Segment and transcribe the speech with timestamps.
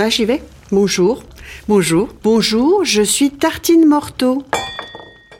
[0.00, 0.40] Ah, j'y vais.
[0.70, 1.24] Bonjour.
[1.66, 2.08] Bonjour.
[2.22, 4.44] Bonjour, je suis Tartine Morteau.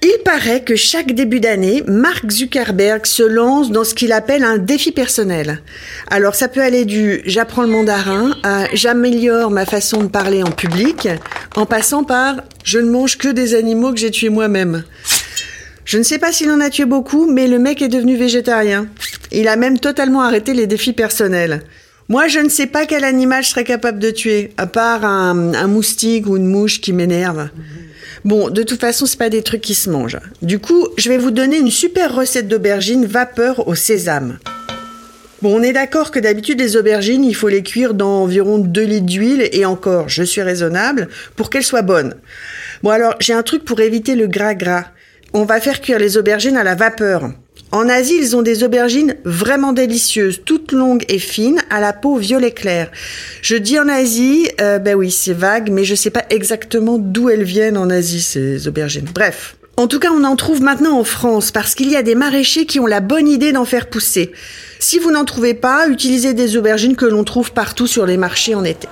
[0.02, 4.58] Il paraît que chaque début d'année, Mark Zuckerberg se lance dans ce qu'il appelle un
[4.58, 5.62] défi personnel.
[6.10, 10.50] Alors ça peut aller du j'apprends le mandarin à j'améliore ma façon de parler en
[10.50, 11.08] public,
[11.54, 12.34] en passant par
[12.64, 14.82] je ne mange que des animaux que j'ai tués moi-même.
[15.84, 18.88] Je ne sais pas s'il en a tué beaucoup, mais le mec est devenu végétarien.
[19.30, 21.62] Il a même totalement arrêté les défis personnels.
[22.10, 25.66] Moi, je ne sais pas quel animal je serais capable de tuer, à part un,
[25.66, 27.50] moustique ou une mouche qui m'énerve.
[28.24, 30.18] Bon, de toute façon, c'est pas des trucs qui se mangent.
[30.40, 34.38] Du coup, je vais vous donner une super recette d'aubergines vapeur au sésame.
[35.42, 38.82] Bon, on est d'accord que d'habitude, les aubergines, il faut les cuire dans environ 2
[38.82, 42.14] litres d'huile, et encore, je suis raisonnable, pour qu'elles soient bonnes.
[42.82, 44.86] Bon, alors, j'ai un truc pour éviter le gras-gras.
[45.34, 47.32] On va faire cuire les aubergines à la vapeur.
[47.70, 52.16] En Asie, ils ont des aubergines vraiment délicieuses, toutes longues et fines, à la peau
[52.16, 52.90] violet clair.
[53.42, 57.28] Je dis en Asie, euh, ben oui, c'est vague, mais je sais pas exactement d'où
[57.28, 59.08] elles viennent en Asie, ces aubergines.
[59.12, 59.56] Bref.
[59.76, 62.64] En tout cas, on en trouve maintenant en France, parce qu'il y a des maraîchers
[62.64, 64.32] qui ont la bonne idée d'en faire pousser.
[64.78, 68.54] Si vous n'en trouvez pas, utilisez des aubergines que l'on trouve partout sur les marchés
[68.54, 68.88] en été.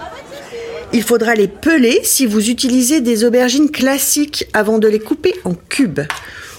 [0.93, 5.55] Il faudra les peler si vous utilisez des aubergines classiques avant de les couper en
[5.55, 6.03] cubes.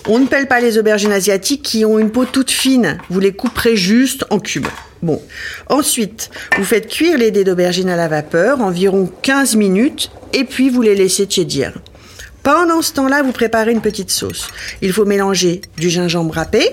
[0.09, 2.97] On ne pèle pas les aubergines asiatiques qui ont une peau toute fine.
[3.09, 4.67] Vous les couperez juste en cubes.
[5.02, 5.22] Bon.
[5.67, 10.69] Ensuite, vous faites cuire les dés d'aubergine à la vapeur environ 15 minutes et puis
[10.69, 11.73] vous les laissez tiédir.
[12.41, 14.47] Pendant ce temps-là, vous préparez une petite sauce.
[14.81, 16.66] Il faut mélanger du gingembre râpé,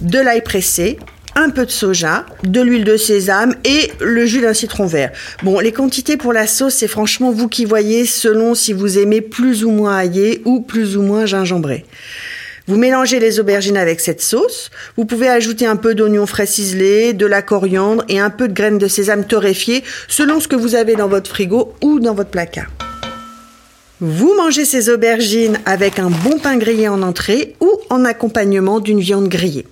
[0.00, 0.98] de l'ail pressé,
[1.34, 5.12] un peu de soja, de l'huile de sésame et le jus d'un citron vert.
[5.42, 9.20] Bon, les quantités pour la sauce, c'est franchement vous qui voyez selon si vous aimez
[9.20, 11.84] plus ou moins aillé ou plus ou moins gingembré.
[12.68, 14.70] Vous mélangez les aubergines avec cette sauce.
[14.98, 18.52] Vous pouvez ajouter un peu d'oignon frais ciselé, de la coriandre et un peu de
[18.52, 22.28] graines de sésame torréfiées selon ce que vous avez dans votre frigo ou dans votre
[22.28, 22.66] placard.
[24.00, 29.00] Vous mangez ces aubergines avec un bon pain grillé en entrée ou en accompagnement d'une
[29.00, 29.66] viande grillée.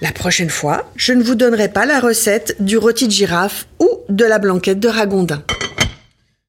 [0.00, 3.88] La prochaine fois, je ne vous donnerai pas la recette du rôti de girafe ou
[4.08, 5.42] de la blanquette de ragondin.